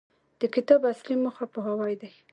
د 0.41 0.43
کتاب 0.55 0.81
اصلي 0.93 1.15
موخه 1.23 1.45
پوهاوی 1.53 1.93
دی. 2.01 2.11